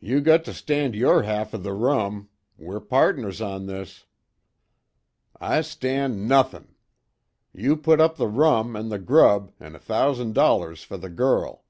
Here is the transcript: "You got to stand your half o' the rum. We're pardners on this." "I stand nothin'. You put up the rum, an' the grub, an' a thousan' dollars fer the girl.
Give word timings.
"You 0.00 0.22
got 0.22 0.42
to 0.46 0.54
stand 0.54 0.94
your 0.94 1.24
half 1.24 1.52
o' 1.52 1.58
the 1.58 1.74
rum. 1.74 2.30
We're 2.56 2.80
pardners 2.80 3.42
on 3.42 3.66
this." 3.66 4.06
"I 5.38 5.60
stand 5.60 6.26
nothin'. 6.26 6.76
You 7.52 7.76
put 7.76 8.00
up 8.00 8.16
the 8.16 8.26
rum, 8.26 8.74
an' 8.74 8.88
the 8.88 8.98
grub, 8.98 9.52
an' 9.60 9.74
a 9.76 9.80
thousan' 9.80 10.32
dollars 10.32 10.82
fer 10.82 10.96
the 10.96 11.10
girl. 11.10 11.64